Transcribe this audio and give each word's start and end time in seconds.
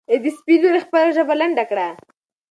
ای 0.09 0.17
د 0.23 0.25
سپي 0.37 0.55
لورې 0.61 0.81
خپله 0.85 1.09
ژبه 1.17 1.33
لنډه 1.41 1.63
کړه. 1.69 1.87